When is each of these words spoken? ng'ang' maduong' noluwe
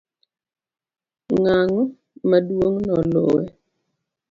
ng'ang' 1.39 1.79
maduong' 2.29 2.77
noluwe 2.87 3.43